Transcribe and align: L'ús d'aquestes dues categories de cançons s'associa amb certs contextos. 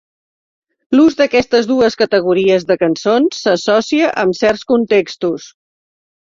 L'ús 0.95 1.17
d'aquestes 1.19 1.69
dues 1.71 1.97
categories 1.99 2.65
de 2.71 2.77
cançons 2.85 3.43
s'associa 3.45 4.09
amb 4.25 4.39
certs 4.41 4.65
contextos. 4.73 5.47